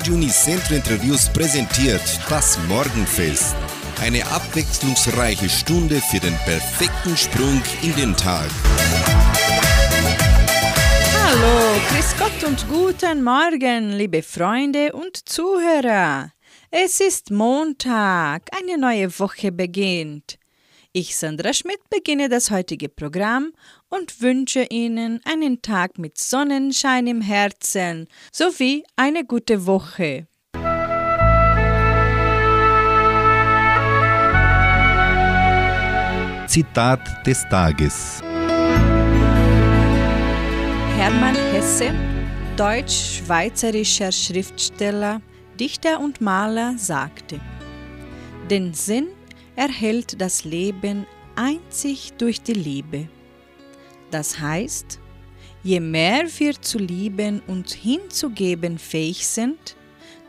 [0.00, 2.00] Radio Unicentro Interviews präsentiert
[2.30, 3.54] das Morgenfest.
[4.00, 8.48] Eine abwechslungsreiche Stunde für den perfekten Sprung in den Tag.
[11.22, 16.32] Hallo, grüß Gott und guten Morgen, liebe Freunde und Zuhörer.
[16.70, 20.39] Es ist Montag, eine neue Woche beginnt.
[20.92, 23.52] Ich, Sandra Schmidt, beginne das heutige Programm
[23.90, 30.26] und wünsche Ihnen einen Tag mit Sonnenschein im Herzen sowie eine gute Woche.
[36.48, 38.20] Zitat des Tages.
[40.96, 41.94] Hermann Hesse,
[42.56, 45.22] deutsch-schweizerischer Schriftsteller,
[45.60, 47.38] Dichter und Maler, sagte,
[48.50, 49.06] den Sinn
[49.60, 51.06] erhält das Leben
[51.36, 53.08] einzig durch die Liebe.
[54.10, 54.98] Das heißt,
[55.62, 59.76] je mehr wir zu lieben und hinzugeben fähig sind,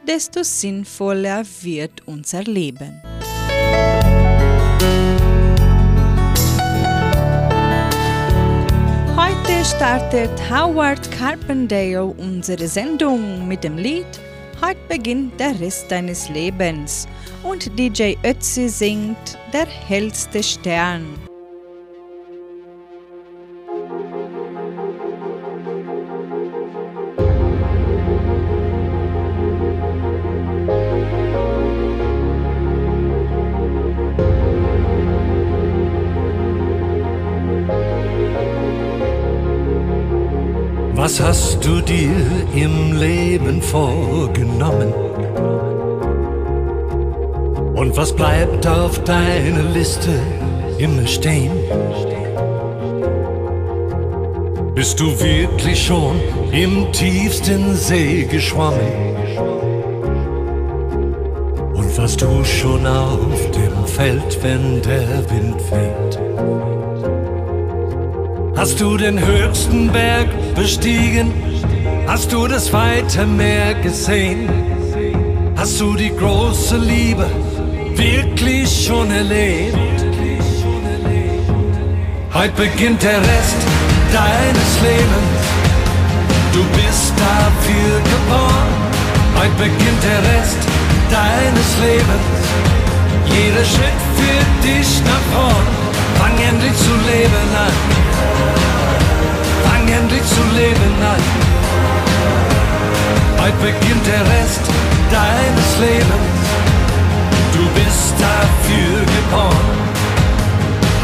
[0.06, 3.02] desto sinnvoller wird unser Leben.
[9.16, 14.20] Heute startet Howard Carpendale unsere Sendung mit dem Lied
[14.64, 17.08] Heute beginnt der Rest deines Lebens
[17.44, 21.06] und DJ Ötzi singt Der hellste Stern.
[40.94, 42.12] Was hast du dir
[42.54, 44.94] im Leben vorgenommen?
[47.74, 50.12] Und was bleibt auf deiner Liste
[50.78, 51.52] immer stehen?
[54.76, 56.20] Bist du wirklich schon
[56.52, 58.80] im tiefsten See geschwommen?
[61.74, 66.20] Und warst du schon auf dem Feld, wenn der Wind weht?
[68.58, 71.32] Hast du den höchsten Berg bestiegen?
[72.06, 74.50] Hast du das weite Meer gesehen?
[75.56, 77.28] Hast du die große Liebe
[78.02, 79.78] wirklich schon erlebt?
[82.34, 83.60] Heute beginnt der Rest
[84.12, 85.42] deines Lebens.
[86.54, 88.72] Du bist dafür geboren.
[89.36, 90.62] Heute beginnt der Rest
[91.10, 92.38] deines Lebens.
[93.38, 95.68] Jeder Schritt führt dich nach vorn.
[96.20, 98.02] Fang endlich zu leben an
[99.64, 101.22] fang endlich zu leben an.
[103.42, 104.62] Heute beginnt der Rest
[105.12, 106.31] deines Lebens.
[107.62, 109.70] Du bist dafür geboren.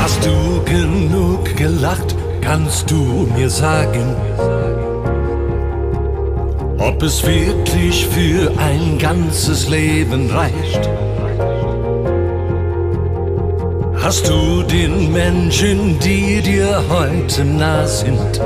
[0.01, 4.15] Hast du genug gelacht, kannst du mir sagen,
[6.79, 10.89] ob es wirklich für ein ganzes Leben reicht.
[14.01, 18.41] Hast du den Menschen, die dir heute nah sind,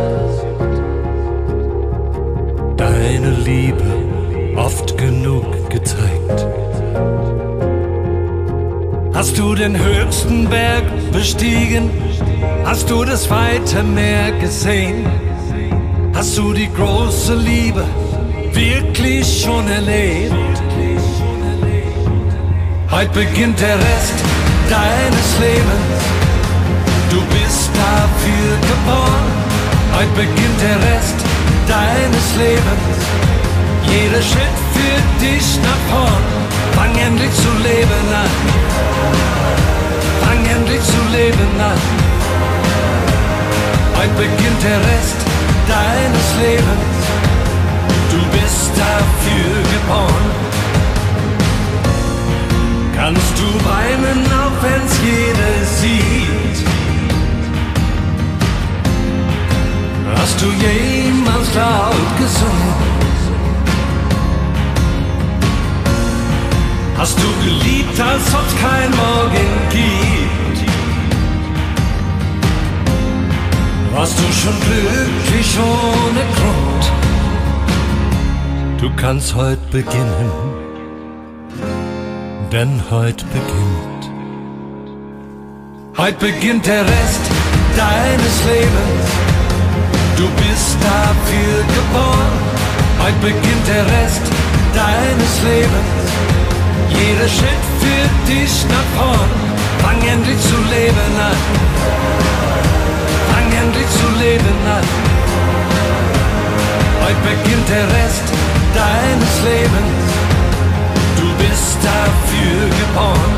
[2.75, 6.45] deine Liebe oft genug gezeigt?
[9.21, 11.91] Hast du den höchsten Berg bestiegen?
[12.65, 15.05] Hast du das weite Meer gesehen?
[16.15, 17.85] Hast du die große Liebe
[18.51, 20.33] wirklich schon erlebt?
[22.89, 24.17] Heute beginnt der Rest
[24.67, 26.01] deines Lebens.
[27.11, 29.27] Du bist dafür geboren.
[29.97, 31.19] Heute beginnt der Rest
[31.67, 32.97] deines Lebens.
[33.85, 36.40] Jeder Schritt führt dich nach vorn.
[36.81, 38.31] Fang endlich zu leben an.
[40.21, 41.81] Fang endlich zu leben an.
[43.97, 45.19] Heute beginnt der Rest
[45.67, 46.97] deines Lebens.
[48.09, 50.31] Du bist dafür geboren
[53.01, 56.57] kannst du weinen, auch wenn's jeder sieht.
[60.15, 63.20] Hast du jemals laut gesungen?
[67.01, 70.59] Hast du geliebt, als ob's kein Morgen gibt?
[73.91, 76.91] Warst du schon glücklich ohne Grund?
[78.79, 80.61] Du kannst heute beginnen
[82.51, 84.11] denn heute beginnt.
[85.97, 87.21] Heute beginnt der Rest
[87.77, 89.07] deines Lebens.
[90.17, 92.33] Du bist dafür geboren.
[92.99, 94.21] Heute beginnt der Rest
[94.75, 96.00] deines Lebens.
[96.99, 99.29] Jeder Schritt führt dich nach vorn.
[99.79, 101.39] Fang endlich zu leben an.
[103.29, 104.85] Fang endlich zu leben an.
[107.03, 108.27] Heute beginnt der Rest
[108.75, 110.11] deines Lebens.
[111.17, 113.33] Du bist dafür geboren.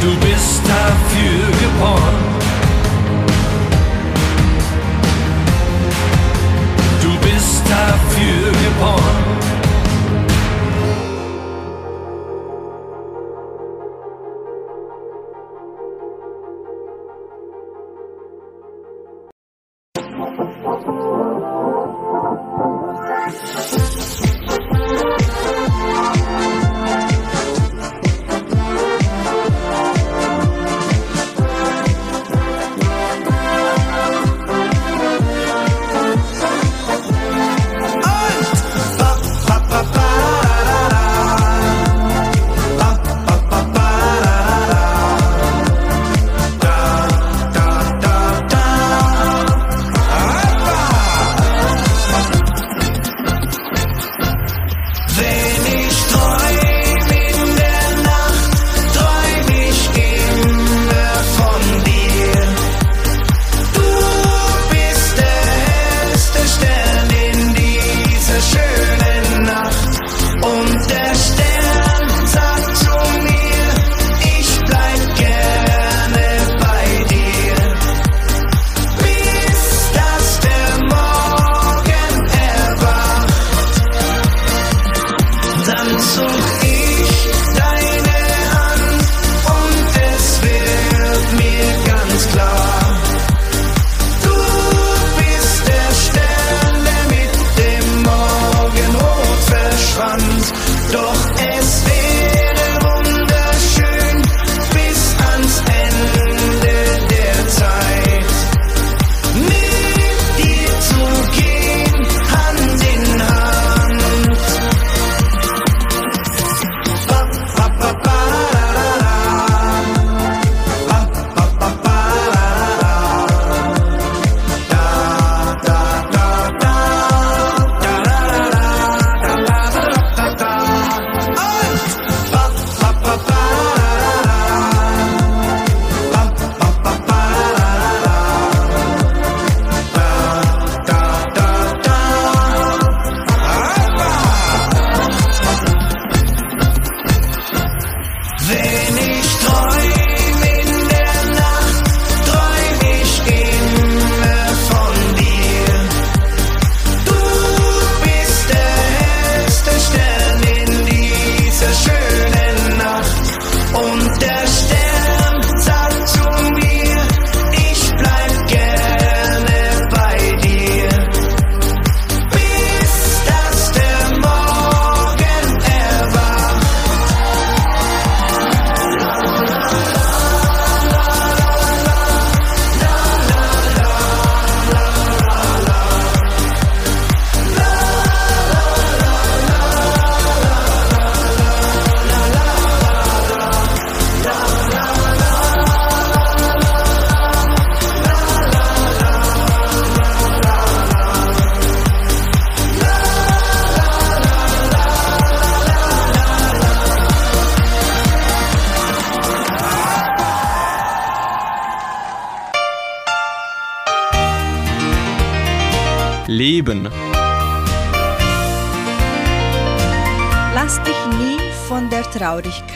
[0.00, 2.41] Du bist dafür geboren.
[7.72, 9.51] Bist dafür geboren.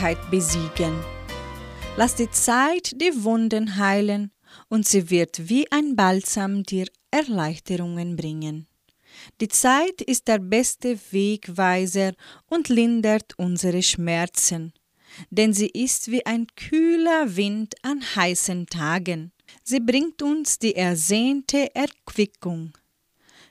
[0.07, 1.03] Traurigkeit besiegen.
[1.95, 4.31] Lass die Zeit die Wunden heilen
[4.69, 8.67] und sie wird wie ein Balsam dir Erleichterungen bringen.
[9.41, 12.13] Die Zeit ist der beste Wegweiser
[12.47, 14.73] und lindert unsere Schmerzen,
[15.31, 19.31] denn sie ist wie ein kühler Wind an heißen Tagen.
[19.63, 22.77] Sie bringt uns die ersehnte Erquickung.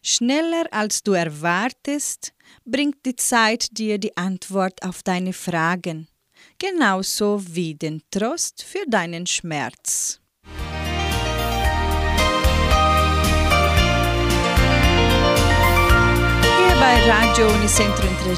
[0.03, 2.33] Schneller als du erwartest,
[2.65, 6.07] bringt die Zeit dir die Antwort auf deine Fragen,
[6.59, 10.21] genauso wie den Trost für deinen Schmerz.
[16.43, 18.33] Hier bei Radio Unicentro Entre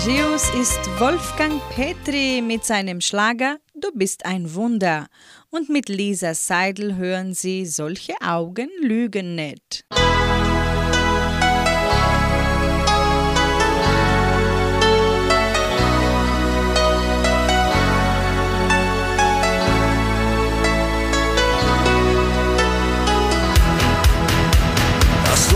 [0.61, 5.07] ist Wolfgang Petri mit seinem Schlager Du bist ein Wunder
[5.51, 9.85] und mit Lisa Seidel hören Sie Solche Augen lügen nicht.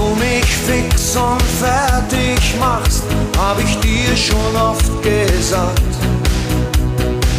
[0.02, 3.04] Du mich fix und fertig machst,
[3.38, 5.82] hab ich dir schon oft gesagt.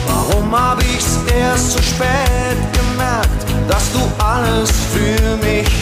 [0.08, 3.43] Warum hab ich's erst zu spät gemerkt?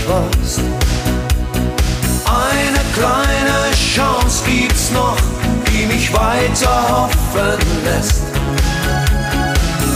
[0.07, 0.59] warst.
[2.25, 5.17] Eine kleine Chance gibt's noch,
[5.67, 8.23] die mich weiter hoffen lässt.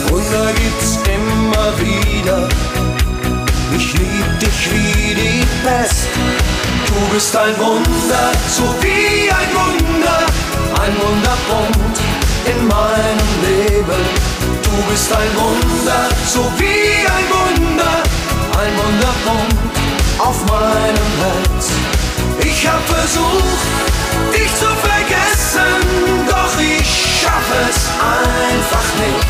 [0.07, 2.49] Wunder gibt's immer wieder,
[3.75, 6.44] ich lieb dich wie die Pest.
[6.95, 10.19] Du bist ein Wunder, so wie ein Wunder,
[10.81, 11.99] ein Wunderpunkt
[12.45, 14.03] in meinem Leben.
[14.63, 18.01] Du bist ein Wunder, so wie ein Wunder,
[18.61, 19.75] ein Wunderpunkt
[20.19, 21.67] auf meinem Herz.
[22.39, 23.67] Ich hab versucht,
[24.33, 25.75] dich zu vergessen,
[26.29, 29.27] doch ich schaff es einfach nicht.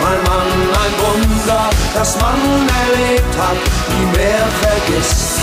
[0.00, 0.46] Weil man
[0.84, 2.38] ein Wunder, das man
[2.86, 3.58] erlebt hat,
[3.90, 5.41] nie mehr vergisst.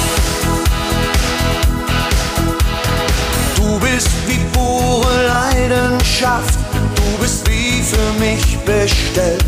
[4.00, 6.58] Bist wie pure Leidenschaft,
[6.96, 9.44] du bist wie für mich bestellt.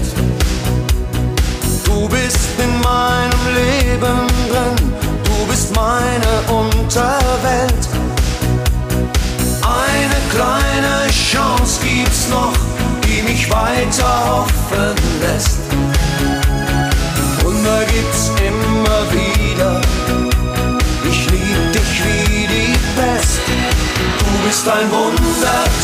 [1.86, 4.94] Du bist in meinem Leben drin,
[5.24, 7.84] du bist meine Unterwelt.
[9.62, 12.58] Eine kleine Chance gibt's noch,
[13.06, 15.60] die mich weiter hoffen lässt.
[17.42, 18.61] Wunder gibt's immer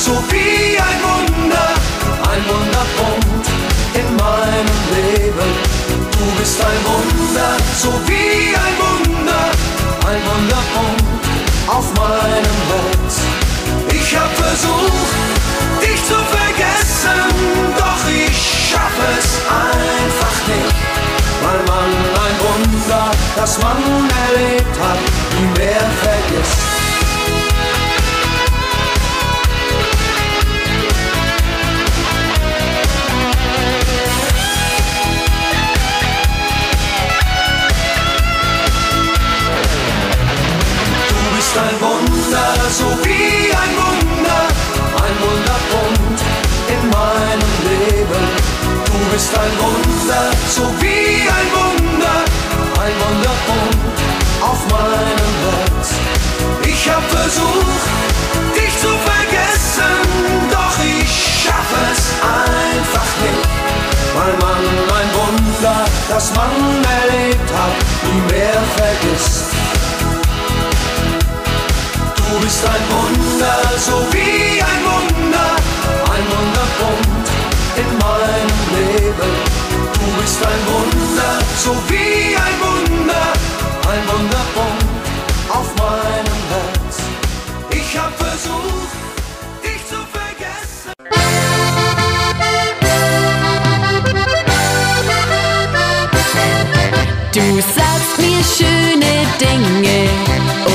[0.07, 1.67] so wie ein Wunder,
[2.31, 3.47] ein Wunderpunkt
[3.93, 5.51] in meinem Leben.
[6.17, 7.51] Du bist ein Wunder,
[7.83, 9.43] so wie ein Wunder,
[10.09, 11.23] ein Wunderpunkt
[11.67, 13.15] auf meinem Herz.
[13.91, 15.11] Ich hab versucht,
[15.83, 17.19] dich zu vergessen,
[17.77, 18.37] doch ich
[18.69, 19.27] schaff es
[19.67, 20.77] einfach nicht.
[21.43, 21.89] Weil man
[22.25, 23.77] ein Wunder, das man
[24.27, 24.99] erlebt hat,
[25.35, 26.66] nie mehr vergisst.
[42.69, 44.41] So wie ein Wunder,
[45.05, 46.19] ein Wunderpunkt
[46.67, 48.25] in meinem Leben.
[48.85, 52.17] Du bist ein Wunder, so wie ein Wunder,
[52.83, 53.97] ein Wunderpunkt
[54.41, 55.91] auf meinem Herz.
[56.65, 57.87] Ich hab versucht,
[58.55, 59.95] dich zu vergessen,
[60.51, 63.47] doch ich schaff es einfach nicht.
[64.13, 64.61] Weil man
[64.99, 66.51] ein Wunder, das man
[66.83, 69.56] erlebt hat, nie mehr vergisst.
[72.57, 74.46] Du bist ein Wunder, so wie
[98.37, 100.09] mir schöne Dinge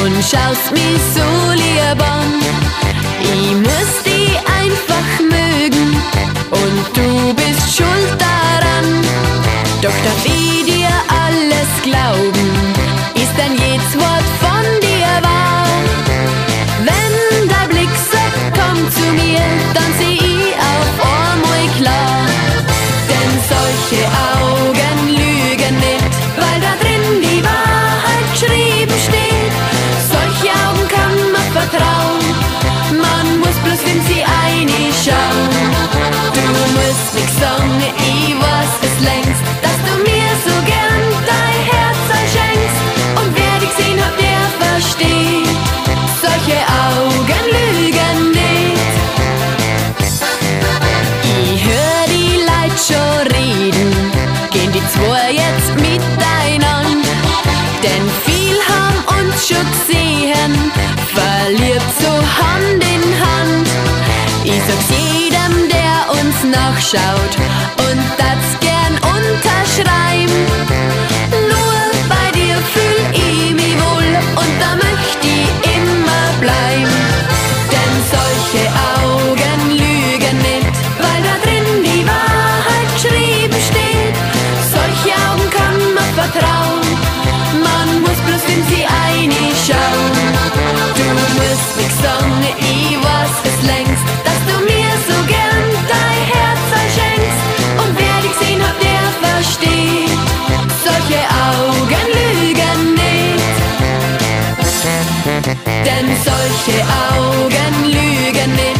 [0.02, 2.40] und schaust mich so lieb an.
[3.20, 5.96] Ich muss dich einfach mögen
[6.50, 7.31] und du
[66.92, 67.51] shout.
[106.42, 108.71] Solche Augen lügen nicht,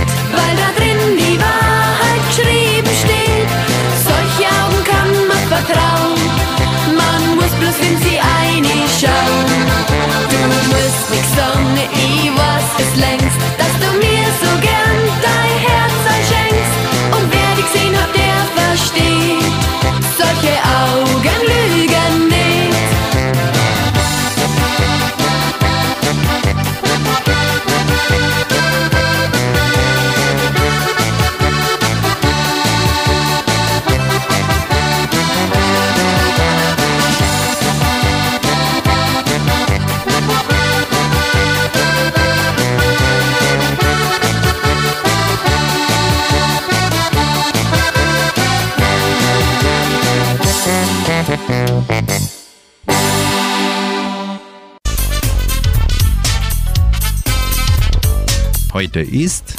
[58.94, 59.54] Heute ist.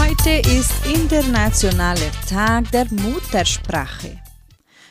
[0.00, 4.18] Heute ist Internationaler Tag der Muttersprache.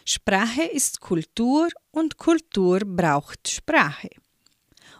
[0.05, 4.09] Sprache ist Kultur und Kultur braucht Sprache.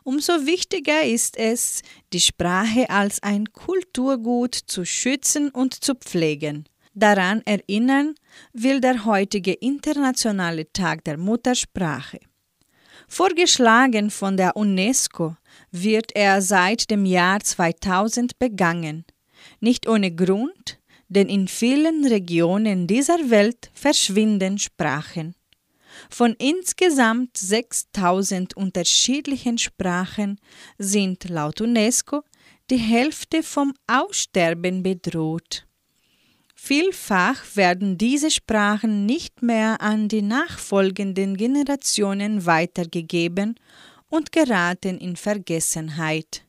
[0.04, 6.66] Umso wichtiger ist es, die Sprache als ein Kulturgut zu schützen und zu pflegen.
[6.94, 8.16] Daran erinnern
[8.52, 12.20] will der heutige Internationale Tag der Muttersprache.
[13.08, 15.38] Vorgeschlagen von der UNESCO
[15.72, 19.06] wird er seit dem Jahr 2000 begangen.
[19.60, 25.36] Nicht ohne Grund, denn in vielen Regionen dieser Welt verschwinden Sprachen.
[26.10, 30.40] Von insgesamt 6000 unterschiedlichen Sprachen
[30.78, 32.22] sind laut UNESCO
[32.70, 35.66] die Hälfte vom Aussterben bedroht.
[36.54, 43.56] Vielfach werden diese Sprachen nicht mehr an die nachfolgenden Generationen weitergegeben
[44.10, 46.44] und geraten in Vergessenheit.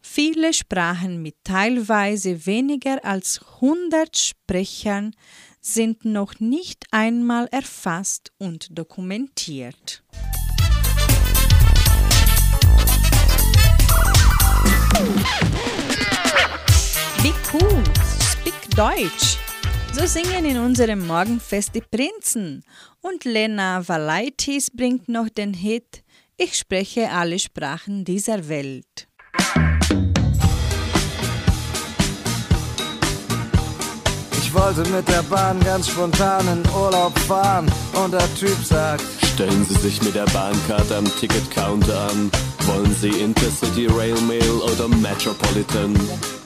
[0.00, 5.14] Viele Sprachen mit teilweise weniger als 100 Sprechern
[5.60, 10.02] sind noch nicht einmal erfasst und dokumentiert.
[17.22, 17.84] Wie cool!
[18.32, 19.36] Speak Deutsch!
[19.92, 22.64] So singen in unserem Morgenfest die Prinzen
[23.02, 26.02] und Lena Valaitis bringt noch den Hit
[26.42, 29.08] Ich spreche alle Sprachen dieser Welt.
[34.40, 37.70] Ich wollte mit der Bahn ganz spontan in Urlaub fahren
[38.02, 42.30] und der Typ sagt, Stellen Sie sich mit der Bahncard am Ticketcounter an.
[42.60, 45.94] Wollen Sie Intercity, Rail Mail oder Metropolitan?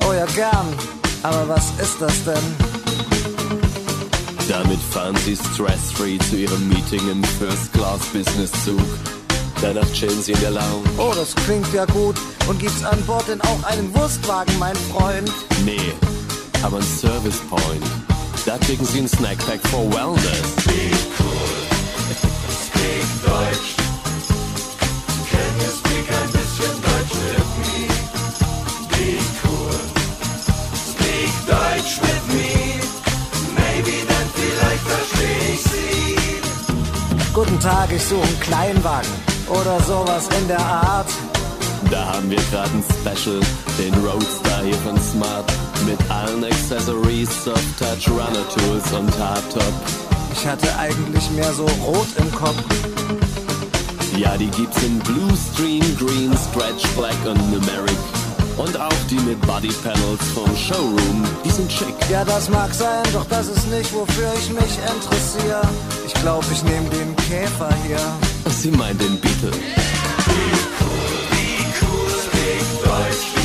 [0.08, 0.74] oh ja gern,
[1.22, 2.56] aber was ist das denn?
[4.48, 9.13] Damit fahren Sie stress-free zu Ihrem Meeting im First-Class-Business-Zug.
[9.64, 10.84] Danach chillen Sie in der Lounge.
[10.98, 12.16] Oh, das klingt ja gut.
[12.46, 15.32] Und gibt's an Bord denn auch einen Wurstwagen, mein Freund?
[15.64, 15.94] Nee,
[16.62, 17.82] aber ein Service Point.
[18.44, 20.42] Da kriegen Sie ein Snackpack for Wellness.
[37.32, 41.08] Guten Tag, ich suche einen Kleinwagen oder sowas in der Art.
[41.90, 43.40] Da haben wir gerade ein Special,
[43.78, 45.44] den Roadster hier von Smart.
[45.86, 49.74] Mit allen Accessories, Soft Touch, Runner Tools und Hardtop.
[50.32, 52.62] Ich hatte eigentlich mehr so rot im Kopf.
[54.16, 58.23] Ja, die gibt's in Blue Stream, Green, Stretch, Black und Numeric.
[58.56, 61.94] Und auch die mit Body Panels vom Showroom, die sind schick.
[62.10, 65.62] Ja, das mag sein, doch das ist nicht, wofür ich mich interessiere.
[66.06, 68.00] Ich glaube, ich nehme den Käfer hier.
[68.50, 69.50] Sie meint den Beetle.
[72.84, 73.43] Drücken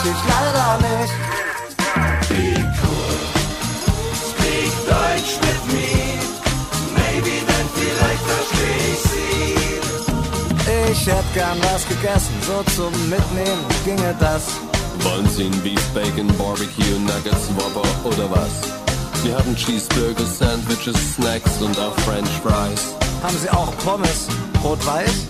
[0.00, 1.12] Spreche ich leider nicht.
[10.90, 14.48] Ich hätte gern was gegessen, so zum Mitnehmen ginge das.
[15.00, 19.22] Wollen Sie ein Beef Bacon, Barbecue, Nuggets, Whopper oder was?
[19.22, 22.94] Wir haben Cheeseburger, Sandwiches, Snacks und auch French Fries.
[23.22, 24.28] Haben Sie auch Pommes?
[24.64, 25.29] Rot-Weiß?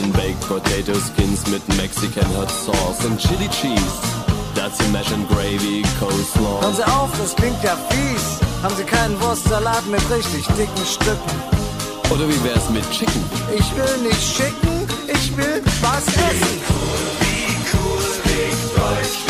[0.00, 4.00] Sind Baked Potato Skins mit Mexican Hot Sauce und Chili Cheese.
[4.54, 6.62] Dazu Mash and Gravy, Coleslaw.
[6.62, 8.40] Hören Sie auf, das klingt ja fies.
[8.62, 11.30] Haben Sie keinen Wurstsalat mit richtig dicken Stücken?
[12.10, 13.22] Oder wie wär's mit Chicken?
[13.54, 16.60] Ich will nicht schicken, ich will was essen.
[18.76, 19.29] Was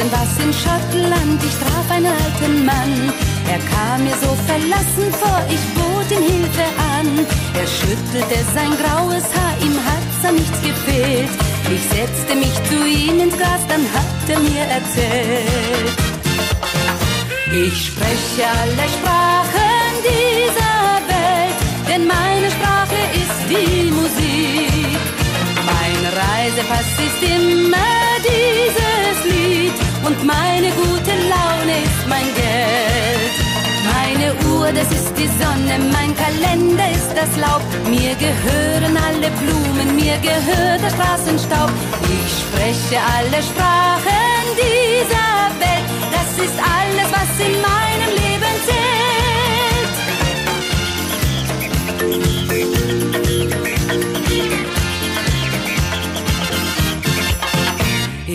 [0.00, 3.12] Land, ich traf einen alten Mann.
[3.50, 7.26] Er kam mir so verlassen vor, ich bot ihm Hilfe an.
[7.60, 11.30] Er schüttelte sein graues Haar, ihm hat's an nichts gefehlt.
[11.74, 15.96] Ich setzte mich zu ihm ins Gras, dann hat er mir erzählt.
[17.66, 21.58] Ich spreche alle Sprachen dieser Welt,
[21.88, 24.98] denn meine Sprache ist die Musik.
[25.66, 27.98] Mein Reisepass ist immer
[28.76, 28.87] und
[30.24, 33.34] meine gute Laune ist mein Geld.
[33.92, 37.62] Meine Uhr, das ist die Sonne, mein Kalender ist das Laub.
[37.88, 41.70] Mir gehören alle Blumen, mir gehört der Straßenstaub.
[42.16, 47.87] Ich spreche alle Sprachen dieser Welt, das ist alles, was in meinem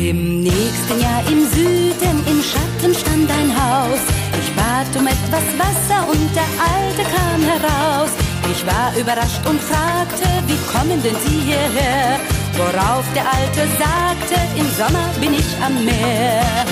[0.04, 4.02] Im nächsten Jahr im Süden, im Schatten stand ein Haus.
[4.38, 8.10] Ich bat um etwas Wasser und der Alte kam heraus.
[8.52, 12.20] Ich war überrascht und fragte, wie kommen denn Sie hierher?
[12.58, 16.66] Worauf der Alte sagte, im Sommer bin ich am Meer.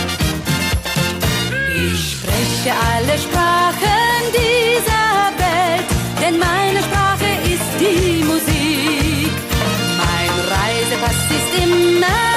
[1.73, 5.87] Ich spreche alle Sprachen dieser Welt,
[6.21, 9.31] denn meine Sprache ist die Musik.
[10.03, 12.30] Mein Reisepass ist immer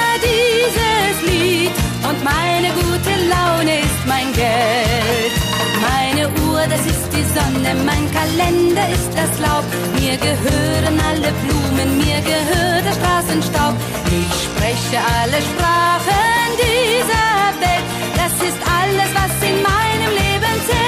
[6.69, 9.65] das ist die Sonne, mein Kalender ist das Laub.
[9.99, 13.75] Mir gehören alle Blumen, mir gehört der Straßenstaub.
[14.07, 20.85] Ich spreche alle Sprachen dieser Welt, das ist alles, was in meinem Leben zählt.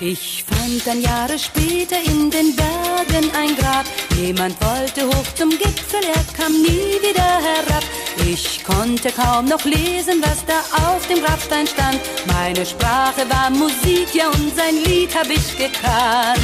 [0.00, 0.41] Ich
[0.82, 3.84] fand dann Jahre später in den Bergen ein Grab.
[4.16, 7.84] Jemand wollte hoch zum Gipfel, er kam nie wieder herab.
[8.26, 12.00] Ich konnte kaum noch lesen, was da auf dem Grabstein stand.
[12.26, 16.38] Meine Sprache war Musik, ja und sein Lied hab ich gekannt.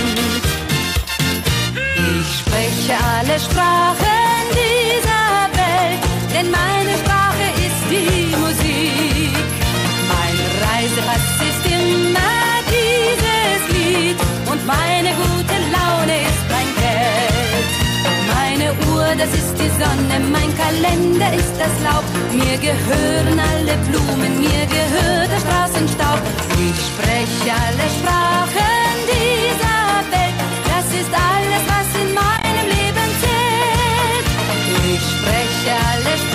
[1.96, 6.01] Ich spreche alle Sprachen dieser Welt,
[6.35, 6.77] denn meine
[19.18, 22.04] das ist die Sonne, mein Kalender ist das Laub.
[22.33, 26.20] Mir gehören alle Blumen, mir gehört der Straßenstaub.
[26.68, 29.83] Ich spreche alle Sprachen dieser
[30.14, 30.38] Welt,
[30.70, 34.26] das ist alles, was in meinem Leben zählt.
[34.94, 36.27] Ich spreche alle Sprachen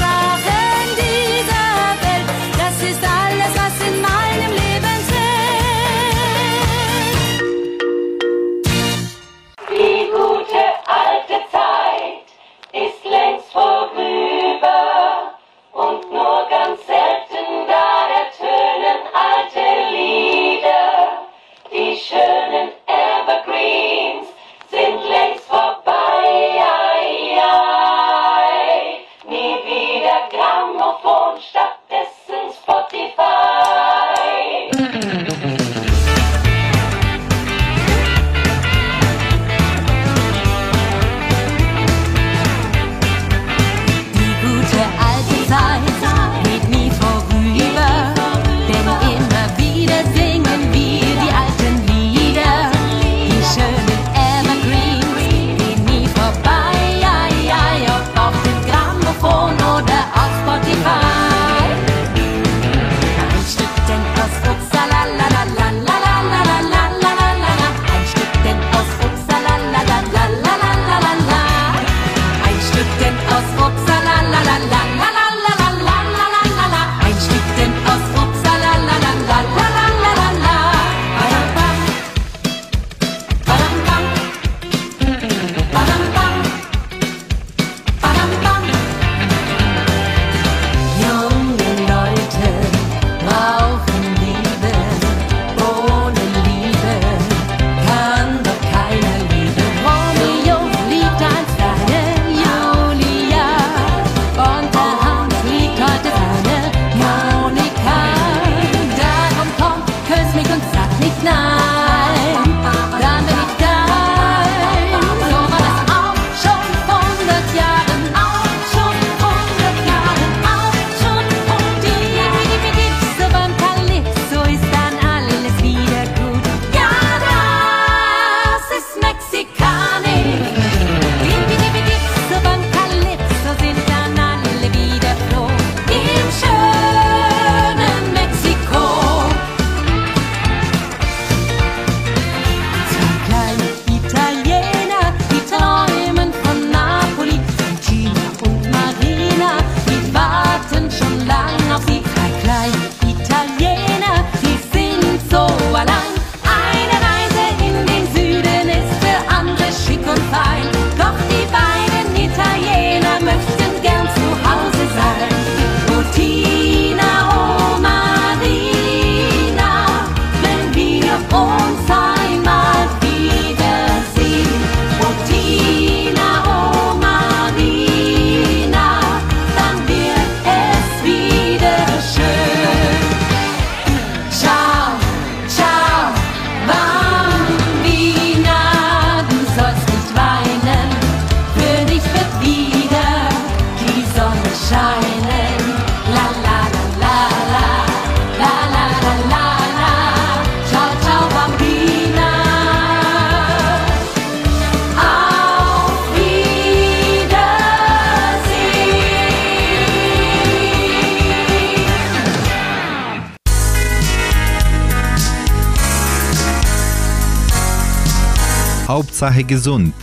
[219.24, 219.94] Hauptsache gesund.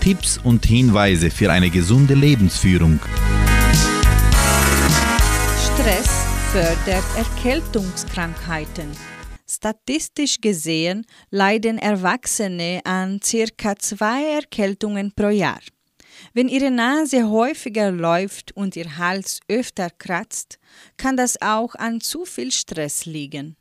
[0.00, 3.00] Tipps und Hinweise für eine gesunde Lebensführung.
[5.58, 8.88] Stress fördert Erkältungskrankheiten.
[9.46, 15.60] Statistisch gesehen leiden Erwachsene an circa zwei Erkältungen pro Jahr.
[16.32, 20.58] Wenn Ihre Nase häufiger läuft und Ihr Hals öfter kratzt,
[20.96, 23.54] kann das auch an zu viel Stress liegen.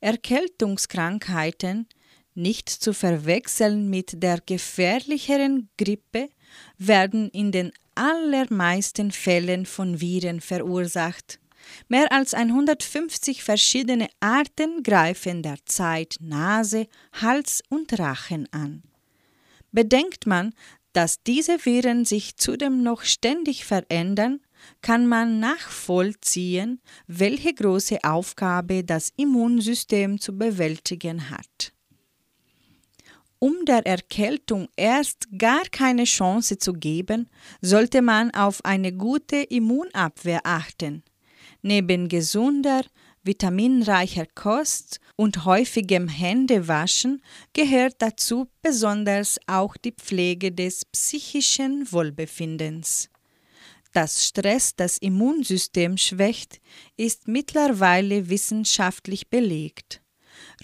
[0.00, 1.86] Erkältungskrankheiten,
[2.34, 6.28] nicht zu verwechseln mit der gefährlicheren Grippe,
[6.78, 11.38] werden in den allermeisten Fällen von Viren verursacht.
[11.88, 18.82] Mehr als 150 verschiedene Arten greifen derzeit Nase, Hals und Rachen an.
[19.72, 20.52] Bedenkt man,
[20.92, 24.40] dass diese Viren sich zudem noch ständig verändern,
[24.82, 31.72] kann man nachvollziehen, welche große Aufgabe das Immunsystem zu bewältigen hat.
[33.42, 37.30] Um der Erkältung erst gar keine Chance zu geben,
[37.62, 41.02] sollte man auf eine gute Immunabwehr achten.
[41.62, 42.82] Neben gesunder,
[43.22, 47.22] vitaminreicher Kost und häufigem Händewaschen
[47.54, 53.08] gehört dazu besonders auch die Pflege des psychischen Wohlbefindens.
[53.94, 56.60] Dass Stress das Immunsystem schwächt,
[56.98, 60.02] ist mittlerweile wissenschaftlich belegt.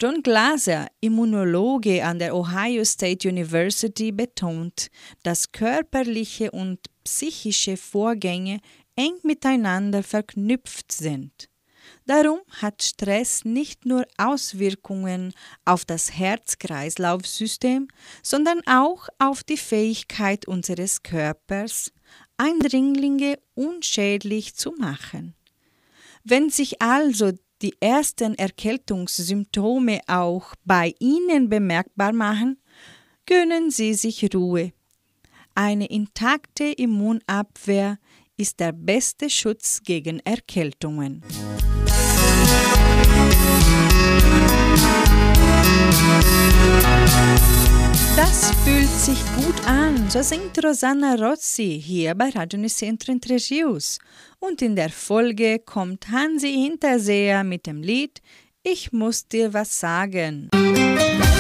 [0.03, 4.89] Ron Glaser, Immunologe an der Ohio State University, betont,
[5.23, 8.61] dass körperliche und psychische Vorgänge
[8.95, 11.49] eng miteinander verknüpft sind.
[12.05, 15.33] Darum hat Stress nicht nur Auswirkungen
[15.65, 17.89] auf das Herz-Kreislauf-System,
[18.23, 21.91] sondern auch auf die Fähigkeit unseres Körpers,
[22.37, 25.35] Eindringlinge unschädlich zu machen.
[26.23, 32.59] Wenn sich also die ersten Erkältungssymptome auch bei Ihnen bemerkbar machen,
[33.27, 34.73] gönnen Sie sich Ruhe.
[35.55, 37.99] Eine intakte Immunabwehr
[38.37, 41.23] ist der beste Schutz gegen Erkältungen.
[48.17, 53.99] Das fühlt sich gut an, so singt Rosanna Rozzi hier bei Radio Nicentro Entre Rios.
[54.39, 58.23] Und in der Folge kommt Hansi Hinterseher mit dem Lied
[58.63, 60.49] Ich muss dir was sagen.
[60.55, 61.36] nicht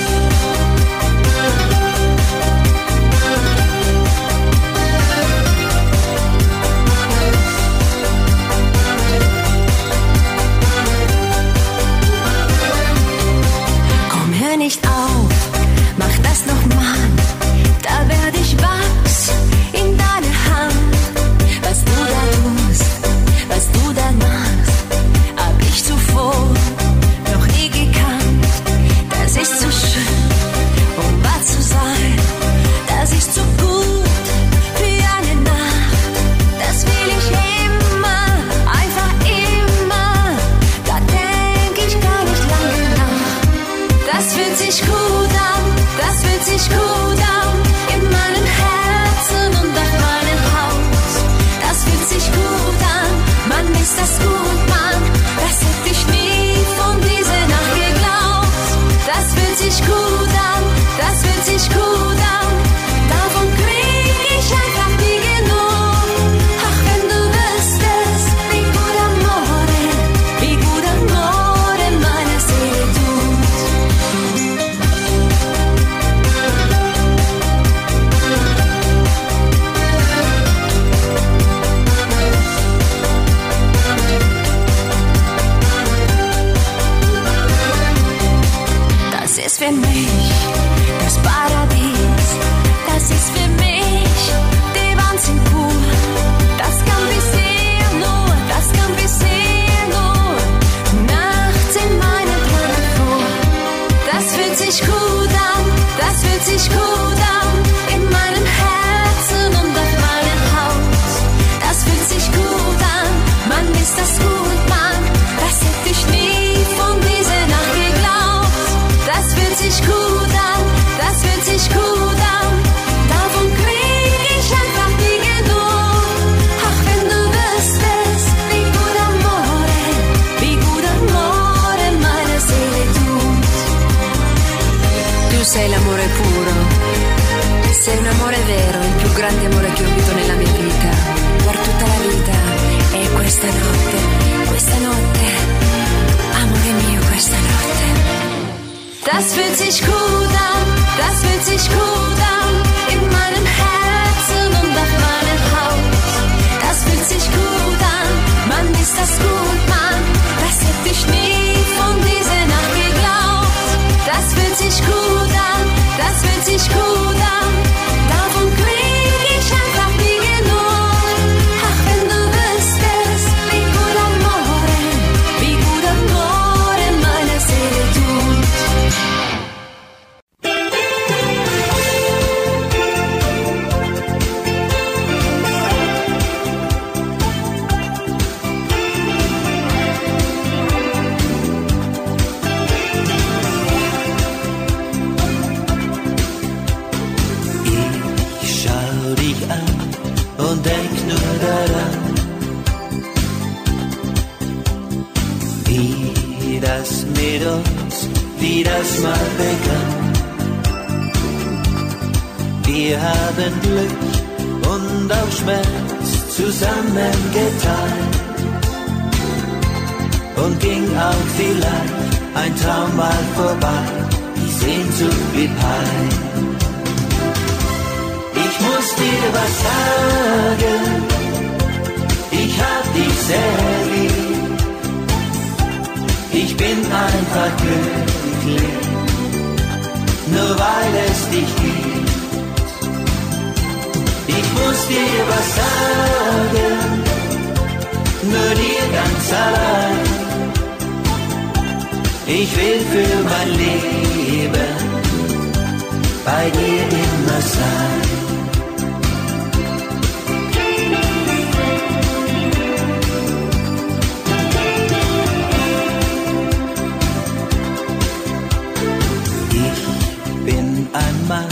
[271.28, 271.48] Mann,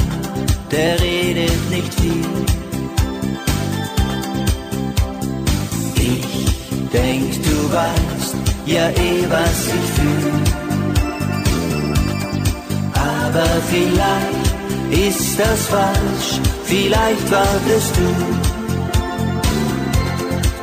[0.71, 2.25] der redet nicht viel.
[5.97, 8.35] Ich denk, du weißt
[8.67, 10.33] ja eh, was ich fühl.
[12.95, 14.55] Aber vielleicht
[15.09, 18.09] ist das falsch, vielleicht wartest du.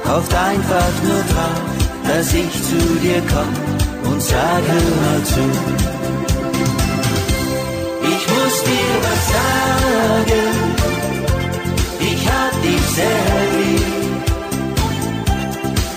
[0.10, 1.72] Hofft einfach nur drauf,
[2.08, 5.91] dass ich zu dir komm und sag, hör mal zu.
[8.52, 10.48] Ich muss dir was sagen,
[12.00, 13.86] ich hab dich sehr lieb.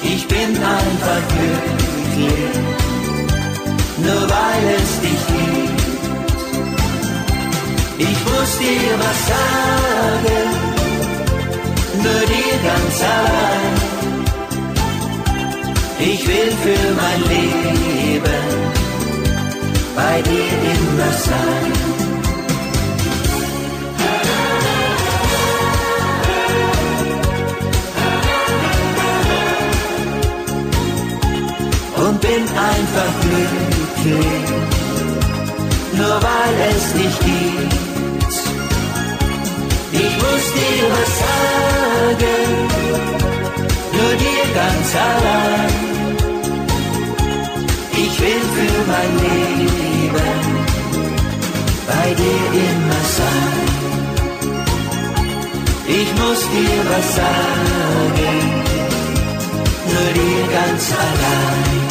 [0.03, 2.55] Ich bin einfach glücklich,
[3.99, 5.83] nur weil es dich gibt.
[7.99, 10.47] Ich muss dir was sagen,
[12.05, 13.77] nur dir ganz allein.
[15.99, 18.47] Ich will für mein Leben
[19.97, 21.94] bei dir immer sein.
[32.35, 34.49] Bin einfach glücklich,
[35.93, 38.35] nur weil es dich gibt.
[39.93, 42.43] Ich muss dir was sagen,
[43.93, 45.75] nur dir ganz allein.
[47.93, 50.41] Ich will für mein Leben
[51.87, 53.69] bei dir immer sein.
[55.87, 58.37] Ich muss dir was sagen,
[59.87, 61.84] nur dir ganz allein.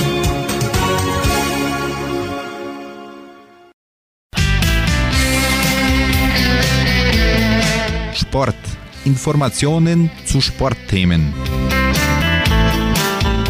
[9.13, 11.31] Informationen zu Sportthemen.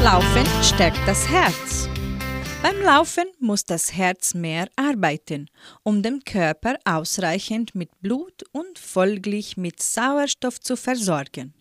[0.03, 1.88] Laufen stärkt das Herz.
[2.61, 5.47] Beim Laufen muss das Herz mehr arbeiten,
[5.84, 11.53] um den Körper ausreichend mit Blut und folglich mit Sauerstoff zu versorgen.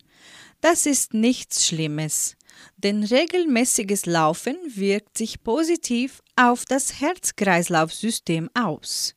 [0.59, 2.35] Das ist nichts Schlimmes,
[2.75, 9.15] denn regelmäßiges Laufen wirkt sich positiv auf das Herz-Kreislauf-System aus.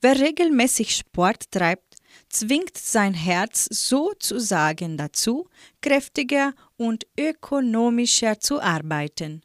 [0.00, 1.91] Wer regelmäßig Sport treibt,
[2.32, 5.48] zwingt sein Herz sozusagen dazu,
[5.80, 9.42] kräftiger und ökonomischer zu arbeiten.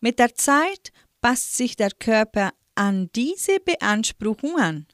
[0.00, 4.86] Mit der Zeit passt sich der Körper an diese Beanspruchung an.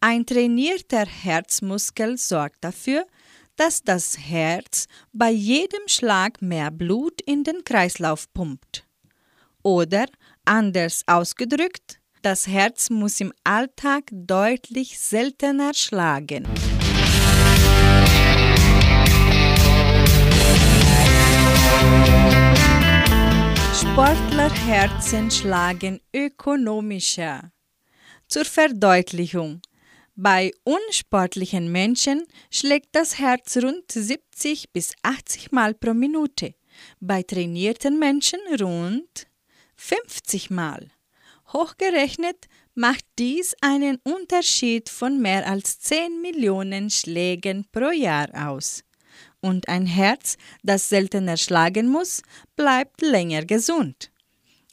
[0.00, 3.06] Ein trainierter Herzmuskel sorgt dafür,
[3.56, 8.86] dass das Herz bei jedem Schlag mehr Blut in den Kreislauf pumpt.
[9.62, 10.06] Oder
[10.44, 16.46] anders ausgedrückt, das Herz muss im Alltag deutlich seltener schlagen.
[23.74, 27.50] Sportlerherzen schlagen ökonomischer.
[28.28, 29.60] Zur Verdeutlichung.
[30.14, 36.54] Bei unsportlichen Menschen schlägt das Herz rund 70 bis 80 Mal pro Minute,
[37.00, 39.26] bei trainierten Menschen rund
[39.76, 40.91] 50 Mal.
[41.52, 48.84] Hochgerechnet macht dies einen Unterschied von mehr als 10 Millionen Schlägen pro Jahr aus.
[49.40, 52.22] Und ein Herz, das seltener schlagen muss,
[52.56, 54.10] bleibt länger gesund.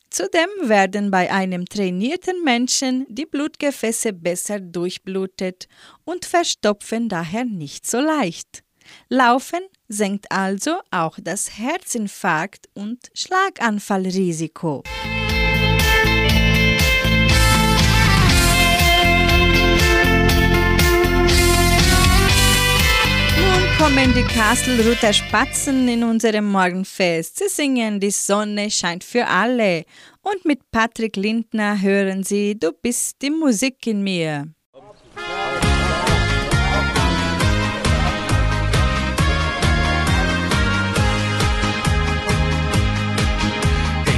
[0.09, 5.67] Zudem werden bei einem trainierten Menschen die Blutgefäße besser durchblutet
[6.03, 8.63] und verstopfen daher nicht so leicht.
[9.07, 14.83] Laufen senkt also auch das Herzinfarkt- und Schlaganfallrisiko.
[23.89, 27.39] Kommen die Kastelruther Spatzen in unserem Morgenfest.
[27.39, 29.83] Sie singen Die Sonne scheint für alle.
[30.21, 34.47] Und mit Patrick Lindner hören Sie Du bist die Musik in mir.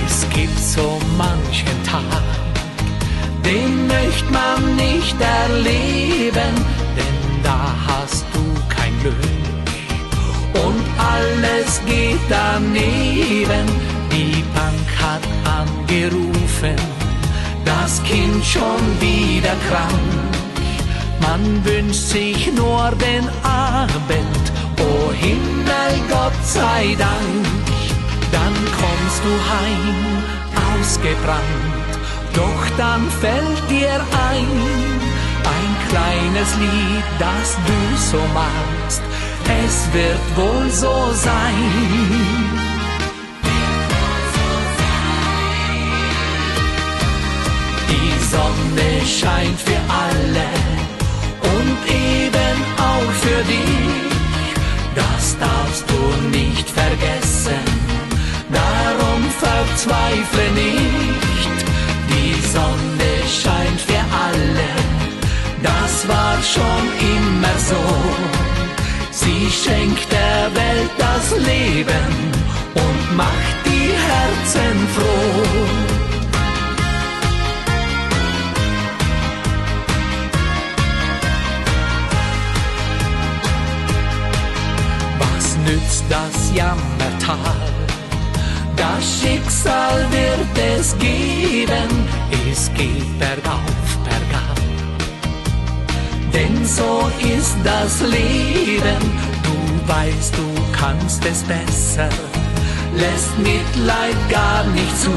[0.06, 2.24] Es gibt so manchen Tag,
[3.46, 6.56] den möchte man nicht erleben,
[6.98, 9.61] denn da hast du kein Glück
[10.54, 13.68] und alles geht daneben.
[14.12, 15.26] Die Bank hat
[15.60, 16.76] angerufen,
[17.66, 20.32] das Kind schon wieder krank.
[21.22, 24.44] Man wünscht sich nur den Abend,
[24.80, 27.46] oh Himmel, Gott sei Dank.
[28.32, 30.24] Dann kommst du heim,
[30.70, 31.92] ausgebrannt,
[32.34, 33.96] doch dann fällt dir
[34.30, 34.48] ein,
[35.56, 39.02] ein kleines Lied, das du so magst
[39.48, 41.54] es wird wohl so sein.
[47.90, 48.90] Die Sonne
[49.20, 50.50] scheint für alle
[51.56, 54.12] und eben auch für dich.
[54.96, 57.64] Das darfst du nicht vergessen,
[58.52, 61.58] darum verzweifle nicht.
[62.10, 63.12] Die Sonne
[63.42, 64.72] scheint für alle,
[65.64, 66.84] das war schon
[67.16, 68.51] immer so.
[69.22, 72.12] Sie schenkt der Welt das Leben
[72.74, 75.92] und macht die Herzen froh.
[85.20, 87.72] Was nützt das Jammertal?
[88.76, 91.90] Das Schicksal wird es geben,
[92.52, 94.58] es geht bergauf, bergab.
[96.34, 97.31] Denn so ist
[97.64, 99.02] das Leben,
[99.44, 102.10] du weißt, du kannst es besser,
[102.96, 105.12] lässt Mitleid gar nicht zu.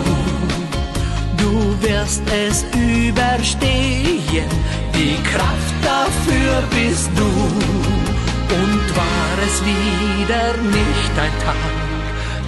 [1.37, 4.51] Du wirst es überstehen,
[4.95, 7.31] die Kraft dafür bist du.
[8.61, 10.47] Und war es wieder
[10.79, 11.75] nicht ein Tag,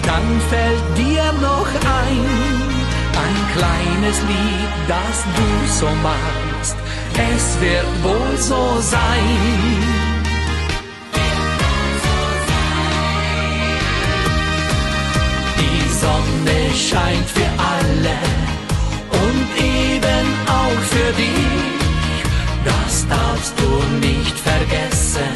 [0.03, 1.69] dann fällt dir noch
[2.01, 2.25] ein,
[3.25, 6.46] ein kleines Lied, das du so magst
[7.17, 9.37] es wird wohl so sein.
[15.59, 18.17] Die Sonne scheint für alle
[19.23, 20.25] und eben
[20.61, 22.23] auch für dich.
[22.65, 23.69] Das darfst du
[24.07, 25.33] nicht vergessen,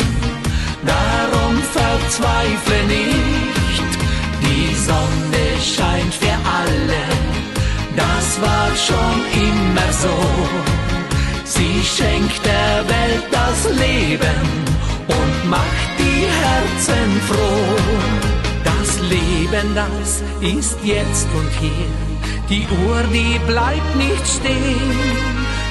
[0.86, 3.92] darum verzweifle nicht.
[4.44, 7.04] Die Sonne scheint für alle,
[7.96, 10.91] das war schon immer so.
[11.62, 14.42] Sie schenkt der Welt das Leben
[15.08, 17.78] und macht die Herzen froh.
[18.64, 21.92] Das Leben, das ist jetzt und hier.
[22.50, 25.18] Die Uhr, die bleibt nicht stehen.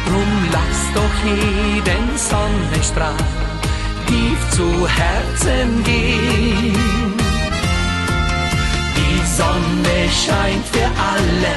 [0.06, 3.24] Drum lass doch jeden Sonnenstrahl
[4.06, 7.14] tief zu Herzen gehen.
[8.98, 11.56] Die Sonne scheint für alle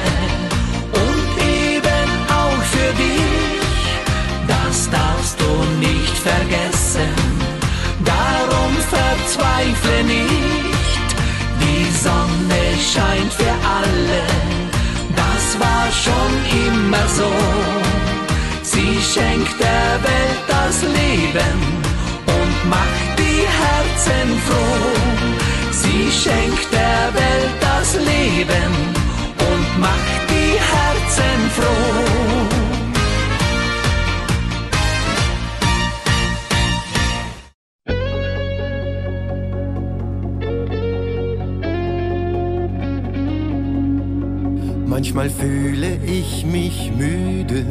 [1.04, 2.08] und eben
[2.42, 3.23] auch für dich
[6.30, 7.12] vergessen.
[8.04, 11.08] Darum verzweifle nicht,
[11.62, 12.62] die Sonne
[12.92, 14.22] scheint für alle.
[15.22, 16.32] Das war schon
[16.66, 17.30] immer so.
[18.62, 21.56] Sie schenkt der Welt das Leben
[22.36, 24.94] und macht die Herzen froh.
[25.80, 28.72] Sie schenkt der Welt das Leben
[29.50, 30.13] und macht
[45.04, 47.66] Manchmal fühle ich mich müde,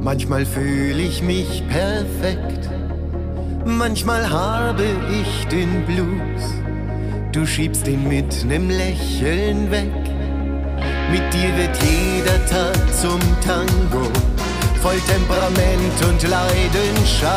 [0.00, 2.70] Manchmal fühle ich mich perfekt,
[3.64, 6.44] manchmal habe ich den Blues.
[7.32, 9.90] Du schiebst ihn mit nem Lächeln weg.
[11.10, 14.06] Mit dir wird jeder Tag zum Tango,
[14.80, 17.34] voll Temperament und Leidenschaft.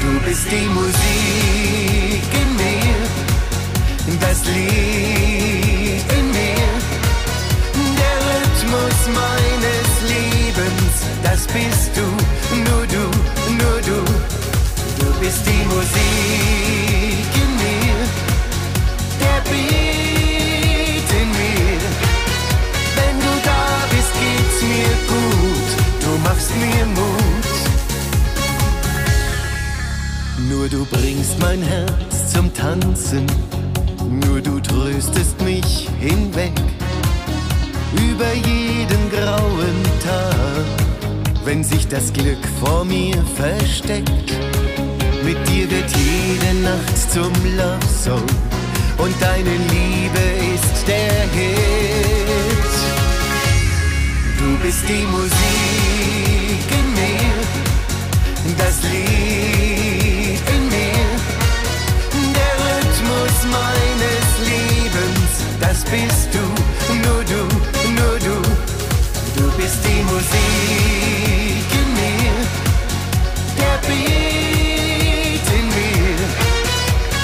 [0.00, 5.71] Du bist die Musik in mir, das Lied
[8.72, 12.06] Rhythmus meines Lebens, das bist du,
[12.70, 13.04] nur du,
[13.52, 14.02] nur du.
[14.98, 17.96] Du bist die Musik in mir,
[19.20, 21.80] der Beat in mir.
[22.96, 25.68] Wenn du da bist, geht's mir gut,
[26.00, 27.52] du machst mir Mut.
[30.48, 33.26] Nur du bringst mein Herz zum Tanzen,
[34.08, 36.52] nur du tröstest mich hinweg
[37.92, 40.66] über jeden grauen Tag,
[41.44, 44.32] wenn sich das Glück vor mir versteckt.
[45.24, 48.26] Mit dir wird jede Nacht zum Love Song
[48.98, 50.24] und deine Liebe
[50.54, 52.72] ist der Hit.
[54.38, 57.34] Du bist die Musik in mir,
[58.58, 61.08] das Lied in mir,
[62.34, 65.30] der Rhythmus meines Lebens,
[65.60, 67.21] das bist du, nur.
[69.62, 72.34] Du bist die Musik in mir,
[73.56, 76.18] der Beat in mir.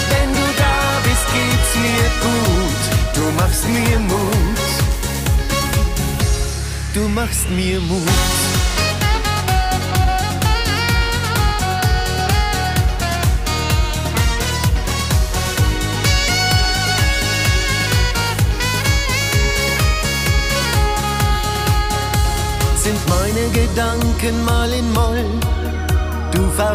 [0.09, 2.83] Wenn du da bist, geht's mir gut,
[3.17, 4.69] du machst mir Mut.
[6.95, 8.48] Du machst mir Mut.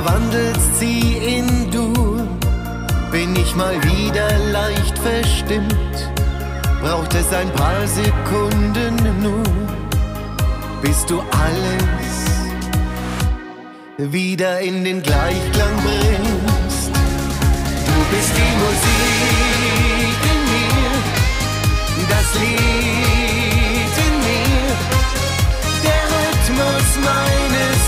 [0.03, 2.27] Verwandelst sie in Dur.
[3.11, 6.11] Bin ich mal wieder leicht verstimmt,
[6.81, 9.43] braucht es ein paar Sekunden nur,
[10.81, 12.15] bis du alles
[13.97, 16.91] wieder in den Gleichklang bringst.
[17.87, 20.93] Du bist die Musik in mir,
[22.09, 24.67] das Lied in mir,
[25.85, 27.82] der Rhythmus meines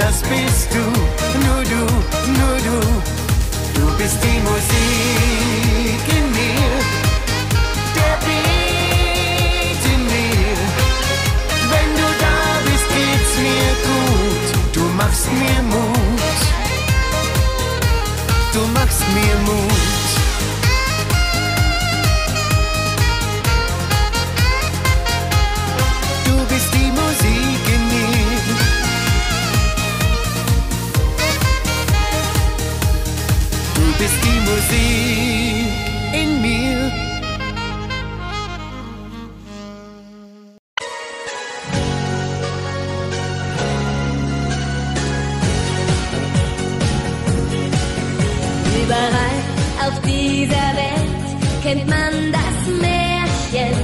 [0.00, 0.84] das bist du,
[1.44, 1.82] nur du,
[2.38, 2.78] nur du.
[3.74, 6.72] Du bist die Musik in mir,
[7.96, 10.56] der Beat in mir.
[11.72, 14.46] Wenn du da bist, geht's mir gut.
[14.74, 16.40] Du machst mir Mut.
[18.54, 19.99] Du machst mir Mut.
[34.50, 35.68] Musik
[36.12, 36.78] in mir.
[48.82, 49.38] Überall
[49.86, 51.28] auf dieser Welt
[51.62, 53.76] kennt man das Märchen.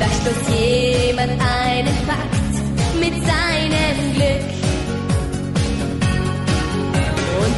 [0.00, 2.54] Da stoßt jemand einen Fakt
[2.98, 4.67] mit seinem Glück.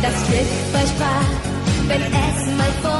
[0.03, 1.28] Das Glück versprach,
[1.86, 2.99] wenn es mal fortgehen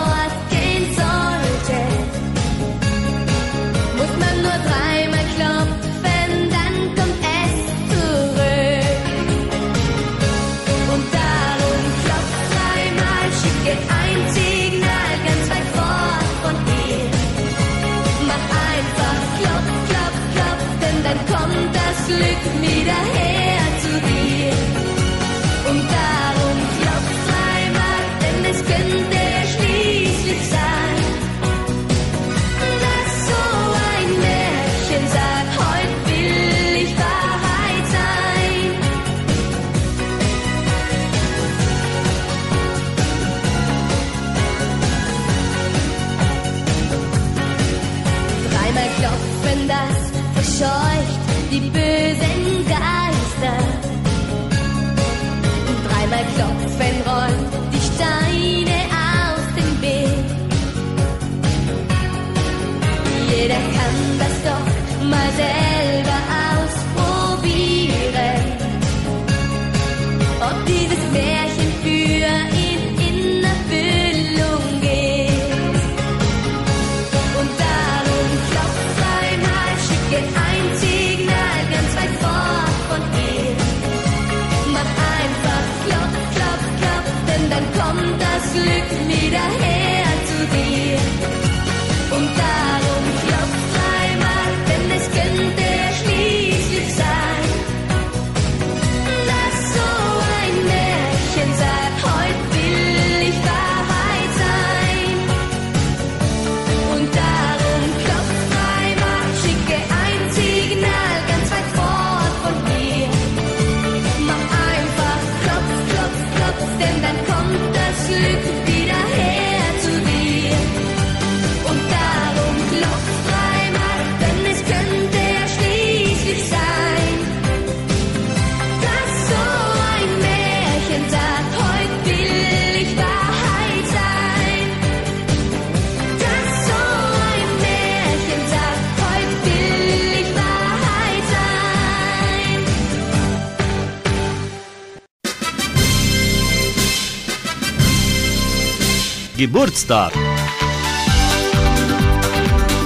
[149.53, 150.13] Geburtstag.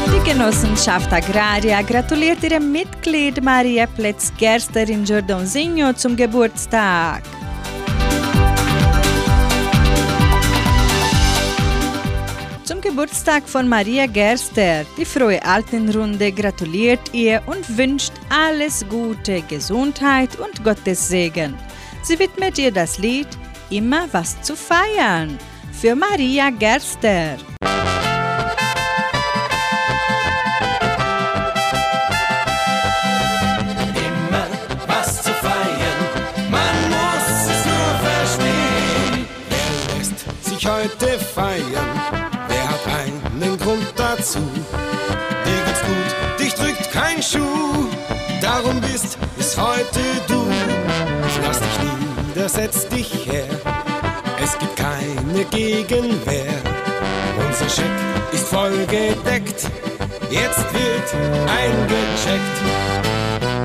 [0.06, 7.22] Die Genossenschaft Agraria gratuliert ihrem Mitglied Maria Pletz-Gerster in Giordonsigno zum Geburtstag.
[12.64, 20.38] Zum Geburtstag von Maria Gerster, die frohe Altenrunde gratuliert ihr und wünscht alles Gute, Gesundheit
[20.38, 21.54] und Gottes Segen.
[22.00, 23.28] Sie widmet ihr das Lied
[23.68, 25.38] Immer was zu feiern
[25.85, 27.37] für Maria Gerster.
[40.66, 41.62] Heute feiern?
[42.49, 44.39] Wer hat einen Grund dazu?
[45.45, 47.89] Dir geht's gut, dich drückt kein Schuh.
[48.41, 50.47] Darum bist bis heute du.
[51.47, 51.78] Lass dich
[52.35, 53.53] nieder, setz dich her.
[55.51, 56.55] Gegenwehr.
[57.38, 57.84] Unser Scheck
[58.32, 59.68] ist voll gedeckt.
[60.30, 61.09] Jetzt wird
[61.47, 62.57] eingecheckt.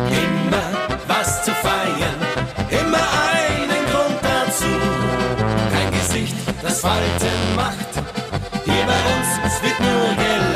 [0.10, 2.20] Immer was zu feiern,
[2.70, 4.72] immer einen Grund dazu.
[5.74, 7.92] Kein Gesicht, das Falten macht.
[8.66, 10.49] Hier bei uns, es wird nur gelacht.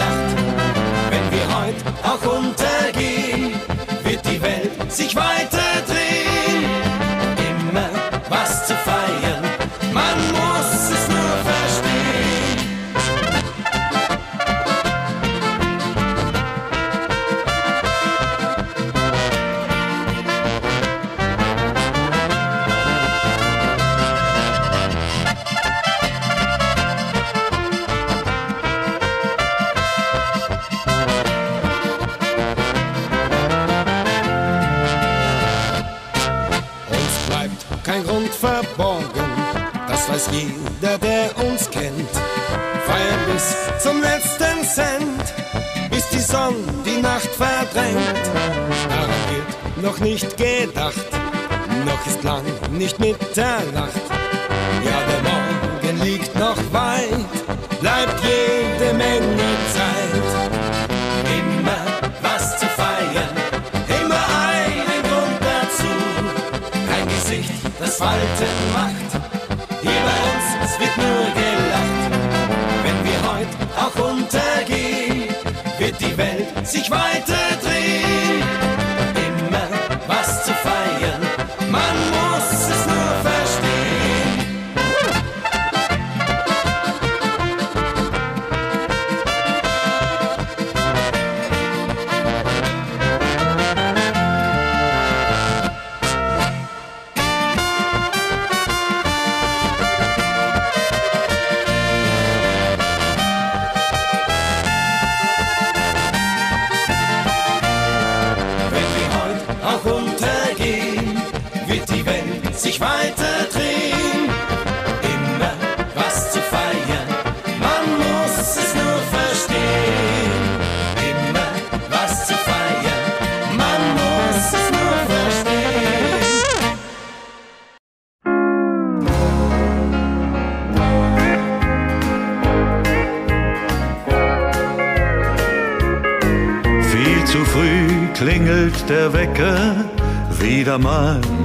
[112.63, 113.42] Sich weiter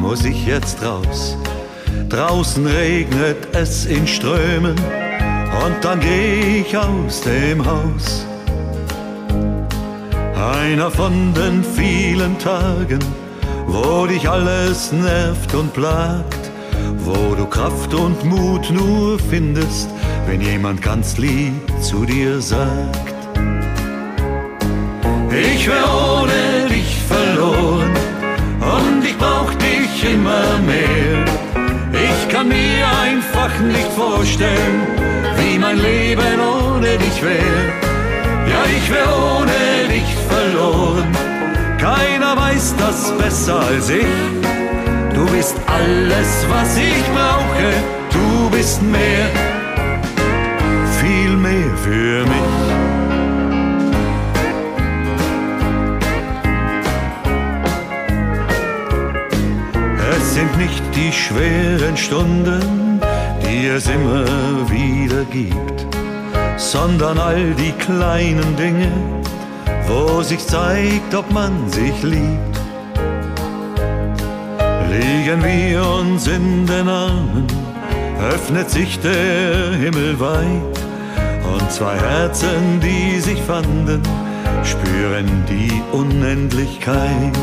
[0.09, 1.37] muss ich jetzt raus.
[2.09, 4.75] Draußen regnet es in Strömen
[5.65, 8.25] und dann geh ich aus dem Haus.
[10.35, 13.01] Einer von den vielen Tagen,
[13.67, 16.45] wo dich alles nervt und plagt,
[17.01, 19.91] wo du Kraft und Mut nur findest,
[20.27, 21.53] wenn jemand ganz lieb
[21.83, 23.13] zu dir sagt.
[25.31, 27.93] Ich wär ohne dich verloren
[28.61, 29.58] und ich brauch
[29.99, 31.25] dich immer mehr.
[31.93, 34.87] Ich kann mir einfach nicht vorstellen,
[35.37, 37.59] wie mein Leben ohne dich wär.
[38.49, 41.09] Ja, ich wär ohne dich verloren.
[41.79, 44.07] Keiner weiß das besser als ich.
[45.15, 47.69] Du bist alles, was ich brauche.
[48.13, 49.27] Du bist mehr,
[51.01, 52.68] viel mehr für mich.
[60.39, 63.01] Sind nicht die schweren Stunden,
[63.43, 64.25] die es immer
[64.71, 65.87] wieder gibt,
[66.57, 68.93] sondern all die kleinen Dinge,
[69.89, 72.57] wo sich zeigt, ob man sich liebt.
[74.93, 77.47] Liegen wir uns in den Armen,
[78.33, 80.79] öffnet sich der Himmel weit
[81.53, 84.03] Und zwei Herzen, die sich fanden,
[84.63, 87.37] spüren die Unendlichkeit.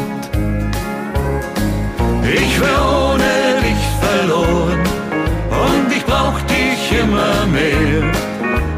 [2.34, 4.80] Ich wär ohne dich verloren
[5.49, 8.11] und ich brauch dich immer mehr.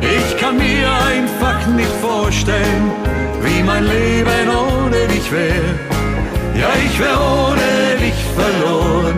[0.01, 2.91] Ich kann mir einfach nicht vorstellen,
[3.41, 5.63] wie mein Leben ohne dich wär.
[6.59, 9.15] Ja, ich wär ohne dich verloren.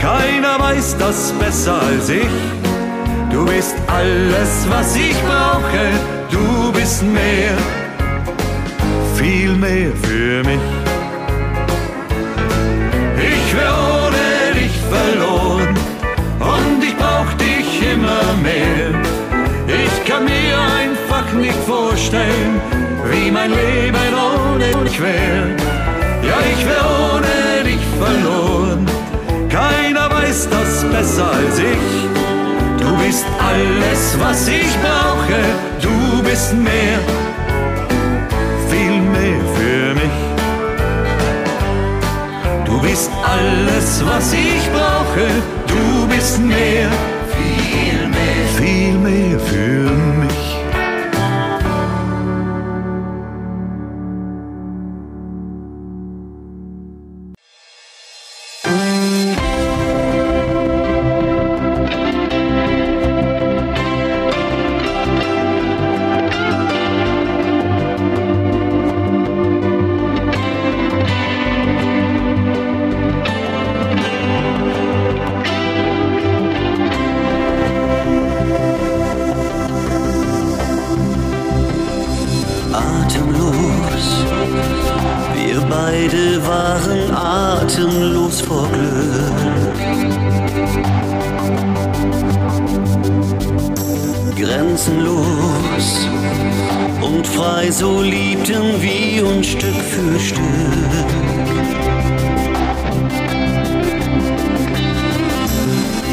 [0.00, 2.36] Keiner weiß das besser als ich.
[3.30, 5.84] Du bist alles, was ich brauche.
[6.30, 7.56] Du bist mehr,
[9.16, 10.79] viel mehr für mich.
[13.50, 15.74] Ich wär ohne dich verloren
[16.38, 18.94] und ich brauch dich immer mehr.
[19.66, 22.60] Ich kann mir einfach nicht vorstellen,
[23.10, 25.48] wie mein Leben ohne dich wär.
[26.22, 28.86] Ja, ich wär ohne dich verloren.
[29.48, 31.90] Keiner weiß das besser als ich.
[32.78, 35.40] Du bist alles, was ich brauche.
[35.82, 37.00] Du bist mehr,
[38.68, 40.30] viel mehr für mich.
[42.64, 45.26] Du bist alles, was ich brauche.
[45.66, 46.90] Du bist mehr,
[47.34, 50.29] viel mehr, viel mehr für mich.
[94.80, 96.08] Grenzenlos
[97.02, 100.40] und frei, so liebten wir uns Stück für Stück.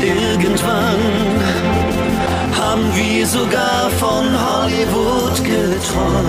[0.03, 0.99] Irgendwann
[2.59, 6.27] haben wir sogar von Hollywood geträumt.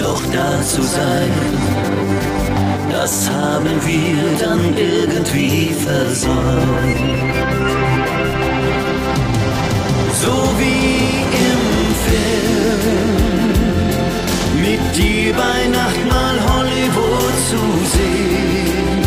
[0.00, 1.32] Doch da zu sein,
[3.00, 7.34] das haben wir dann irgendwie versäumt.
[10.22, 11.00] So wie
[11.48, 11.62] im
[12.06, 12.80] Film,
[14.66, 17.62] mit dir bei Nacht mal Hollywood zu
[17.94, 19.04] sehen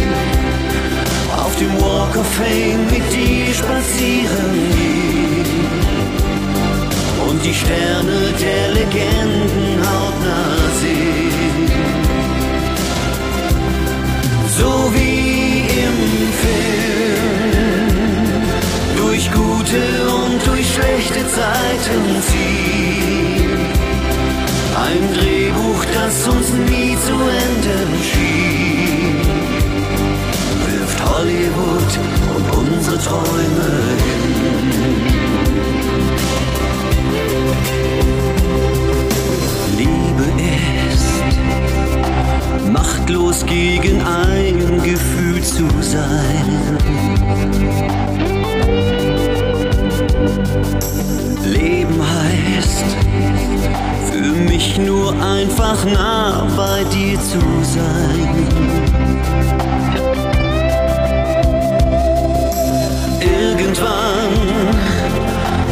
[1.44, 5.70] auf dem Walk of Fame mit dir spazieren gehen
[7.28, 11.28] und die Sterne der Legenden hautnah sehen.
[14.60, 15.97] So wie im
[16.43, 17.89] Film,
[18.97, 19.84] durch gute
[20.24, 23.60] und durch schlechte Zeiten ziehen.
[24.88, 28.80] Ein Drehbuch, das uns nie zu enden schien.
[31.20, 31.91] Hollywood
[32.36, 35.49] und unsere Träume hin.
[43.10, 46.78] Machtlos gegen ein Gefühl zu sein.
[51.43, 52.86] Leben heißt
[54.12, 58.47] für mich nur einfach nah bei dir zu sein.
[63.22, 64.34] Irgendwann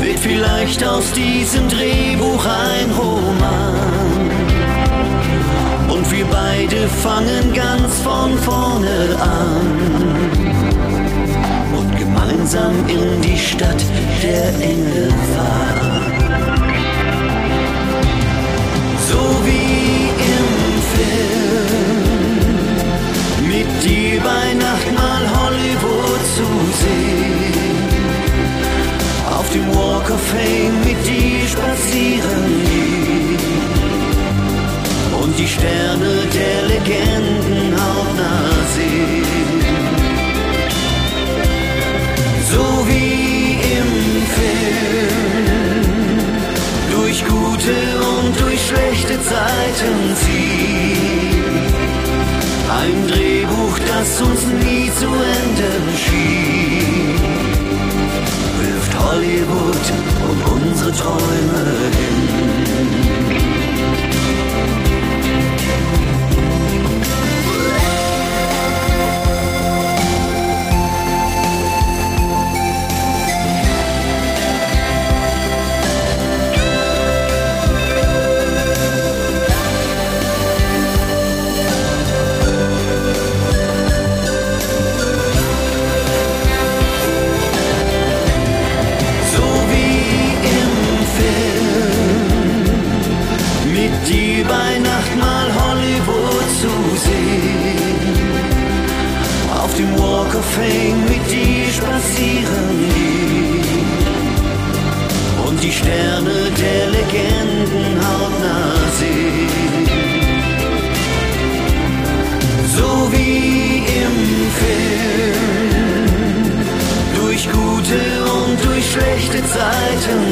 [0.01, 3.76] wird vielleicht aus diesem Drehbuch ein Roman.
[7.07, 9.56] Fangen ganz von vorne an.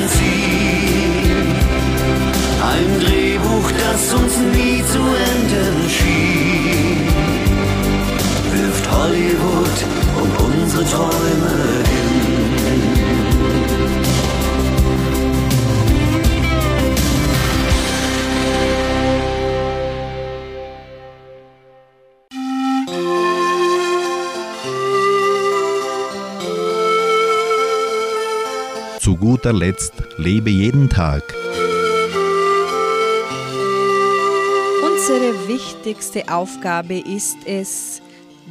[0.08, 1.56] Ziehen.
[2.72, 5.00] Ein Drehbuch, das uns nie zu
[5.32, 7.08] enden schien,
[8.54, 9.78] wirft Hollywood
[10.22, 11.56] um unsere Träume
[11.90, 12.05] hin.
[29.26, 31.24] Guter Letzt lebe jeden Tag.
[34.86, 38.04] Unsere wichtigste Aufgabe ist es,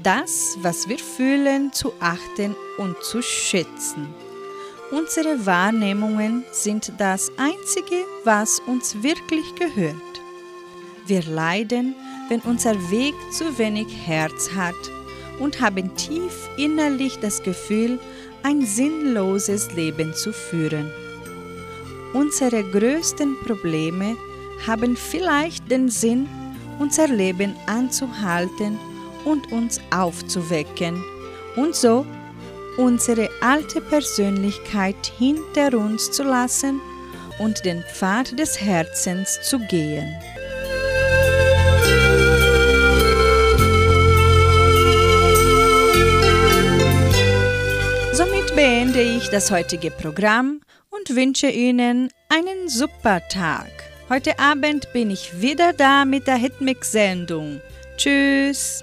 [0.03, 4.09] das, was wir fühlen, zu achten und zu schätzen.
[4.91, 9.95] Unsere Wahrnehmungen sind das Einzige, was uns wirklich gehört.
[11.07, 11.95] Wir leiden,
[12.29, 14.75] wenn unser Weg zu wenig Herz hat
[15.39, 18.01] und haben tief innerlich das Gefühl,
[18.45, 20.91] ein sinnloses Leben zu führen.
[22.13, 24.17] Unsere größten Probleme
[24.67, 26.29] haben vielleicht den Sinn,
[26.79, 28.79] unser Leben anzuhalten
[29.25, 31.03] und uns aufzuwecken
[31.57, 32.07] und so
[32.77, 36.81] unsere alte Persönlichkeit hinter uns zu lassen
[37.39, 40.15] und den Pfad des Herzens zu gehen.
[48.65, 53.69] Beende ich das heutige Programm und wünsche Ihnen einen super Tag.
[54.09, 57.61] Heute Abend bin ich wieder da mit der Hitmix-Sendung.
[57.99, 58.83] Tschüss!